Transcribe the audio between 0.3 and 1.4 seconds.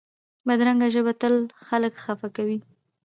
بدرنګه ژبه تل